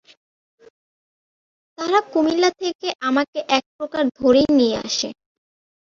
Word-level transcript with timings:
তারা 1.77 1.99
কুমিল্লা 2.11 2.49
থেকে 2.61 2.87
আমাকে 3.01 3.39
একপ্রকার 3.57 4.03
ধরেই 4.19 4.49
নিয়ে 4.59 4.77
আসে। 4.85 5.09